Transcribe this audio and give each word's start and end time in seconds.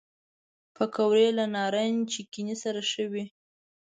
پکورې 0.75 1.27
له 1.37 1.45
نارنج 1.55 1.97
چټني 2.11 2.55
سره 2.63 2.79
ښه 2.91 3.03
وي 3.11 3.25